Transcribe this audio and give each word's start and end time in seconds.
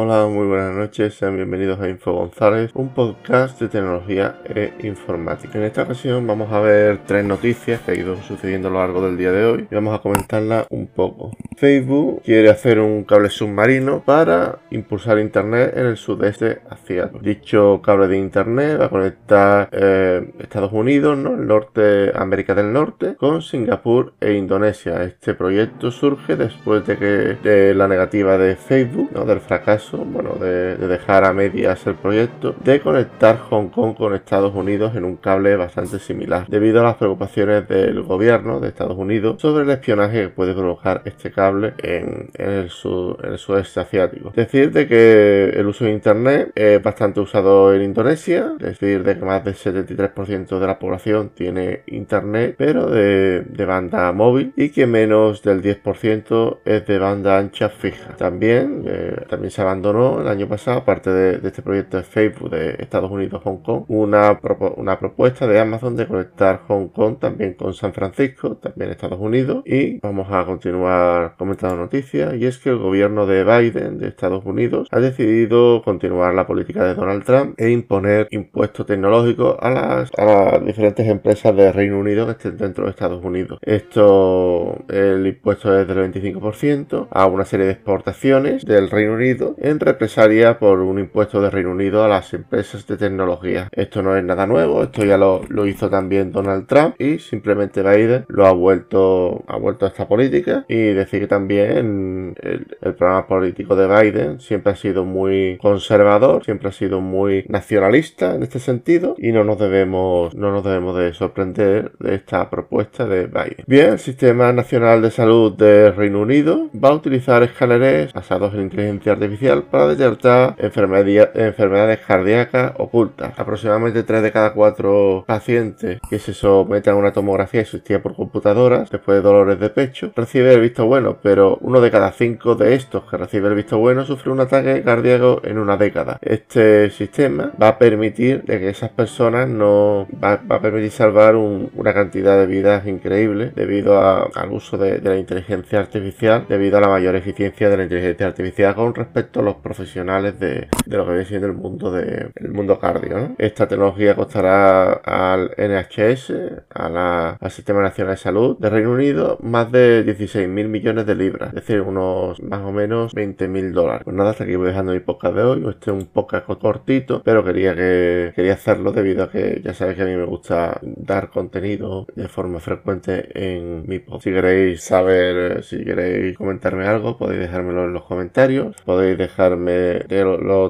Hola, 0.00 0.28
muy 0.28 0.46
buenas 0.46 0.76
noches, 0.76 1.14
sean 1.14 1.34
bienvenidos 1.34 1.80
a 1.80 1.88
Info 1.88 2.12
González, 2.12 2.70
un 2.74 2.90
podcast 2.90 3.60
de 3.60 3.66
tecnología 3.66 4.36
e 4.44 4.72
informática. 4.84 5.58
En 5.58 5.64
esta 5.64 5.82
ocasión 5.82 6.24
vamos 6.24 6.52
a 6.52 6.60
ver 6.60 7.00
tres 7.04 7.24
noticias 7.24 7.80
que 7.80 7.90
han 7.90 7.98
ido 7.98 8.16
sucediendo 8.22 8.68
a 8.68 8.70
lo 8.70 8.78
largo 8.78 9.02
del 9.04 9.16
día 9.16 9.32
de 9.32 9.44
hoy 9.44 9.66
y 9.68 9.74
vamos 9.74 9.98
a 9.98 10.00
comentarlas 10.00 10.68
un 10.70 10.86
poco. 10.86 11.32
Facebook 11.56 12.22
quiere 12.22 12.48
hacer 12.48 12.78
un 12.78 13.02
cable 13.02 13.28
submarino 13.28 14.04
para 14.04 14.60
impulsar 14.70 15.18
Internet 15.18 15.72
en 15.76 15.86
el 15.86 15.96
sudeste 15.96 16.60
asiático. 16.70 17.18
Dicho 17.18 17.82
cable 17.82 18.06
de 18.06 18.18
Internet 18.18 18.80
va 18.80 18.84
a 18.84 18.90
conectar 18.90 19.68
eh, 19.72 20.32
Estados 20.38 20.72
Unidos, 20.72 21.18
¿no? 21.18 21.34
el 21.34 21.44
norte, 21.48 22.12
América 22.14 22.54
del 22.54 22.72
Norte, 22.72 23.16
con 23.16 23.42
Singapur 23.42 24.14
e 24.20 24.34
Indonesia. 24.34 25.02
Este 25.02 25.34
proyecto 25.34 25.90
surge 25.90 26.36
después 26.36 26.86
de 26.86 26.96
que 26.96 27.04
de 27.42 27.74
la 27.74 27.88
negativa 27.88 28.38
de 28.38 28.54
Facebook, 28.54 29.10
¿no? 29.12 29.24
del 29.24 29.40
fracaso 29.40 29.87
bueno, 29.96 30.34
de, 30.34 30.76
dejar 30.76 31.24
a 31.24 31.32
medias 31.32 31.86
el 31.86 31.94
proyecto, 31.94 32.54
de 32.64 32.80
conectar 32.80 33.38
Hong 33.50 33.68
Kong 33.68 33.94
con 33.96 34.14
Estados 34.14 34.54
Unidos 34.54 34.94
en 34.96 35.04
un 35.04 35.16
cable 35.16 35.56
bastante 35.56 35.98
similar, 35.98 36.46
debido 36.48 36.80
a 36.80 36.84
las 36.84 36.96
preocupaciones 36.96 37.68
del 37.68 38.02
gobierno 38.02 38.60
de 38.60 38.68
Estados 38.68 38.96
Unidos 38.96 39.40
sobre 39.40 39.64
el 39.64 39.70
espionaje 39.70 40.22
que 40.22 40.28
puede 40.28 40.54
provocar 40.54 41.02
este 41.04 41.30
cable 41.30 41.74
en, 41.78 42.30
el, 42.34 42.70
sudeste 42.70 43.80
asiático. 43.80 44.32
Decir 44.34 44.72
de 44.72 44.86
que 44.86 45.50
el 45.54 45.66
uso 45.66 45.84
de 45.84 45.92
Internet 45.92 46.52
es 46.54 46.82
bastante 46.82 47.20
usado 47.20 47.74
en 47.74 47.82
Indonesia, 47.82 48.52
decir 48.58 49.02
de 49.02 49.18
que 49.18 49.24
más 49.24 49.44
del 49.44 49.54
73% 49.54 50.58
de 50.58 50.66
la 50.66 50.78
población 50.78 51.30
tiene 51.34 51.82
Internet, 51.86 52.54
pero 52.58 52.86
de, 52.86 53.44
banda 53.66 54.12
móvil, 54.12 54.52
y 54.56 54.70
que 54.70 54.86
menos 54.86 55.42
del 55.42 55.62
10% 55.62 56.58
es 56.64 56.86
de 56.86 56.98
banda 56.98 57.38
ancha 57.38 57.68
fija. 57.68 58.16
También, 58.16 58.84
eh, 58.86 59.24
también 59.28 59.50
se 59.50 59.62
el 59.84 60.28
año 60.28 60.48
pasado, 60.48 60.78
aparte 60.78 61.10
de, 61.10 61.48
este 61.48 61.62
proyecto 61.62 61.96
de 61.96 62.02
Facebook 62.02 62.50
de 62.50 62.76
Estados 62.78 63.10
Unidos 63.10 63.42
Hong 63.44 63.58
Kong, 63.58 63.84
una, 63.88 64.38
una 64.76 64.98
propuesta 64.98 65.46
de 65.46 65.60
Amazon 65.60 65.96
de 65.96 66.06
conectar 66.06 66.62
Hong 66.66 66.88
Kong 66.88 67.18
también 67.18 67.54
con 67.54 67.74
San 67.74 67.92
Francisco, 67.92 68.56
también 68.56 68.90
Estados 68.90 69.18
Unidos. 69.20 69.62
Y 69.66 69.98
vamos 70.00 70.28
a 70.30 70.44
continuar 70.44 71.34
comentando 71.36 71.76
noticias. 71.76 72.34
Y 72.34 72.46
es 72.46 72.58
que 72.58 72.70
el 72.70 72.78
gobierno 72.78 73.26
de 73.26 73.44
Biden 73.44 73.98
de 73.98 74.08
Estados 74.08 74.44
Unidos 74.44 74.88
ha 74.90 75.00
decidido 75.00 75.82
continuar 75.82 76.34
la 76.34 76.46
política 76.46 76.84
de 76.84 76.94
Donald 76.94 77.24
Trump 77.24 77.54
e 77.58 77.70
imponer 77.70 78.28
impuestos 78.30 78.86
tecnológicos 78.86 79.56
a 79.60 79.70
las, 79.70 80.10
a 80.16 80.24
las 80.24 80.64
diferentes 80.64 81.06
empresas 81.06 81.54
de 81.54 81.72
Reino 81.72 81.98
Unido 81.98 82.26
que 82.26 82.32
estén 82.32 82.56
dentro 82.56 82.84
de 82.84 82.90
Estados 82.90 83.24
Unidos. 83.24 83.58
Esto, 83.62 84.84
el 84.88 85.26
impuesto 85.26 85.78
es 85.78 85.86
del 85.86 86.12
25% 86.12 87.08
a 87.10 87.26
una 87.26 87.44
serie 87.44 87.66
de 87.66 87.72
exportaciones 87.72 88.64
del 88.64 88.90
Reino 88.90 89.14
Unido 89.14 89.54
en 89.60 89.80
represalia 89.80 90.58
por 90.58 90.80
un 90.80 90.98
impuesto 90.98 91.40
de 91.40 91.50
Reino 91.50 91.70
Unido 91.70 92.04
a 92.04 92.08
las 92.08 92.32
empresas 92.34 92.86
de 92.86 92.96
tecnología. 92.96 93.68
Esto 93.72 94.02
no 94.02 94.16
es 94.16 94.24
nada 94.24 94.46
nuevo, 94.46 94.82
esto 94.82 95.04
ya 95.04 95.16
lo, 95.16 95.42
hizo 95.66 95.90
también 95.90 96.32
Donald 96.32 96.66
Trump 96.66 96.94
y 96.98 97.18
simplemente 97.18 97.82
Biden 97.82 98.24
lo 98.28 98.46
ha 98.46 98.52
vuelto, 98.52 99.44
ha 99.46 99.56
vuelto 99.56 99.84
a 99.84 99.88
esta 99.88 100.08
política 100.08 100.64
y 100.68 100.92
decir 100.92 101.20
que 101.20 101.26
también 101.26 102.34
el, 102.40 102.66
programa 102.98 103.26
político 103.26 103.76
de 103.76 103.86
Biden 103.86 104.40
siempre 104.40 104.72
ha 104.72 104.76
sido 104.76 105.04
muy 105.04 105.58
conservador, 105.60 106.44
siempre 106.44 106.68
ha 106.68 106.72
sido 106.72 107.00
muy 107.00 107.44
nacionalista 107.48 108.34
en 108.34 108.42
este 108.42 108.58
sentido 108.58 109.14
y 109.18 109.32
no 109.32 109.44
nos 109.44 109.58
debemos, 109.58 110.34
no 110.34 110.50
nos 110.50 110.64
debemos 110.64 110.96
de 110.96 111.12
sorprender 111.12 111.92
de 111.98 112.14
esta 112.14 112.48
propuesta 112.50 113.06
de 113.06 113.26
Biden. 113.26 113.64
Bien, 113.66 113.90
el 113.90 113.98
Sistema 113.98 114.52
Nacional 114.52 115.02
de 115.02 115.10
Salud 115.10 115.56
de 115.56 115.92
Reino 115.92 116.20
Unido 116.20 116.70
va 116.72 116.88
a 116.88 116.94
utilizar 116.94 117.42
escáneres 117.42 118.12
basados 118.12 118.54
en 118.54 118.62
inteligencia 118.62 119.12
artificial 119.12 119.47
para 119.56 119.88
detectar 119.88 120.54
enfermedades 120.58 122.00
cardíacas 122.06 122.72
ocultas. 122.76 123.32
Aproximadamente 123.38 124.02
3 124.02 124.22
de 124.22 124.32
cada 124.32 124.52
4 124.52 125.24
pacientes 125.26 126.00
que 126.08 126.18
se 126.18 126.34
someten 126.34 126.92
a 126.92 126.96
una 126.96 127.12
tomografía 127.12 127.62
asistida 127.62 128.00
por 128.00 128.14
computadoras 128.14 128.90
después 128.90 129.16
de 129.16 129.22
dolores 129.22 129.58
de 129.58 129.70
pecho 129.70 130.12
recibe 130.14 130.52
el 130.52 130.60
visto 130.60 130.86
bueno, 130.86 131.18
pero 131.22 131.58
uno 131.62 131.80
de 131.80 131.90
cada 131.90 132.12
5 132.12 132.56
de 132.56 132.74
estos 132.74 133.04
que 133.04 133.16
recibe 133.16 133.48
el 133.48 133.54
visto 133.54 133.78
bueno 133.78 134.04
sufre 134.04 134.30
un 134.30 134.40
ataque 134.40 134.82
cardíaco 134.82 135.40
en 135.44 135.58
una 135.58 135.76
década. 135.76 136.18
Este 136.20 136.90
sistema 136.90 137.52
va 137.60 137.68
a 137.68 137.78
permitir 137.78 138.42
de 138.42 138.58
que 138.58 138.68
esas 138.68 138.90
personas 138.90 139.48
no 139.48 140.06
va, 140.22 140.40
a 140.48 140.60
permitir 140.60 140.90
salvar 140.90 141.36
una 141.36 141.94
cantidad 141.94 142.38
de 142.38 142.46
vidas 142.46 142.86
increíble 142.86 143.52
debido 143.54 143.98
al 143.98 144.52
uso 144.52 144.76
de, 144.76 144.98
de 144.98 145.08
la 145.08 145.16
inteligencia 145.16 145.80
artificial, 145.80 146.44
debido 146.48 146.78
a 146.78 146.80
la 146.80 146.88
mayor 146.88 147.16
eficiencia 147.16 147.70
de 147.70 147.76
la 147.76 147.82
inteligencia 147.84 148.26
artificial 148.26 148.74
con 148.74 148.94
respecto 148.94 149.37
los 149.44 149.56
profesionales 149.56 150.38
de, 150.38 150.68
lo 150.86 151.04
que 151.04 151.10
viene 151.10 151.24
siendo 151.24 151.46
el 151.46 151.54
mundo 151.54 151.90
de 151.90 152.30
el 152.34 152.50
mundo 152.50 152.78
cardio. 152.78 153.34
Esta 153.38 153.68
tecnología 153.68 154.14
costará 154.14 154.92
al 154.92 155.52
NHS, 155.56 156.32
al 156.74 157.50
Sistema 157.50 157.82
Nacional 157.82 158.14
de 158.14 158.20
Salud 158.20 158.58
de 158.58 158.70
Reino 158.70 158.92
Unido, 158.92 159.38
más 159.42 159.70
de 159.72 160.02
16 160.04 160.48
mil 160.48 160.68
millones 160.68 161.06
de 161.06 161.14
libras, 161.14 161.48
es 161.48 161.54
decir, 161.56 161.80
unos 161.80 162.40
más 162.42 162.62
o 162.62 162.72
menos 162.72 163.12
20 163.14 163.48
mil 163.48 163.72
dólares. 163.72 164.02
Pues 164.04 164.16
nada, 164.16 164.30
hasta 164.30 164.44
aquí 164.44 164.56
voy 164.56 164.68
dejando 164.68 164.92
mi 164.92 165.00
podcast 165.00 165.34
de 165.34 165.42
hoy. 165.42 165.66
Este 165.68 165.90
es 165.90 165.96
un 165.96 166.06
podcast 166.06 166.46
cortito, 166.46 167.22
pero 167.24 167.44
quería 167.44 167.74
que 167.74 168.32
quería 168.34 168.54
hacerlo 168.54 168.92
debido 168.92 169.24
a 169.24 169.30
que 169.30 169.60
ya 169.64 169.74
sabéis 169.74 169.96
que 169.96 170.02
a 170.02 170.06
mí 170.06 170.16
me 170.16 170.24
gusta 170.24 170.78
dar 170.82 171.30
contenido 171.30 172.06
de 172.14 172.28
forma 172.28 172.60
frecuente 172.60 173.28
en 173.34 173.88
mi 173.88 173.98
podcast. 173.98 174.24
Si 174.24 174.30
queréis 174.32 174.82
saber, 174.82 175.62
si 175.62 175.84
queréis 175.84 176.36
comentarme 176.36 176.86
algo, 176.86 177.16
podéis 177.16 177.40
dejármelo 177.40 177.84
en 177.84 177.92
los 177.92 178.04
comentarios. 178.04 178.76
Podéis 178.84 179.18
dejarme 179.28 180.04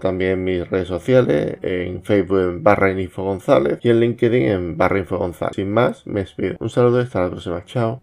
también 0.00 0.32
en 0.32 0.44
mis 0.44 0.68
redes 0.68 0.88
sociales, 0.88 1.58
en 1.62 2.02
Facebook 2.02 2.40
en 2.40 2.62
barra 2.62 2.90
Info 2.90 3.22
González 3.22 3.78
y 3.82 3.90
en 3.90 4.00
LinkedIn 4.00 4.42
en 4.42 4.76
barra 4.76 4.98
Info 4.98 5.18
González. 5.18 5.56
Sin 5.56 5.70
más, 5.70 6.06
me 6.06 6.20
despido. 6.20 6.56
Un 6.60 6.70
saludo 6.70 7.00
y 7.00 7.04
hasta 7.04 7.22
la 7.22 7.30
próxima. 7.30 7.64
Chao. 7.64 7.94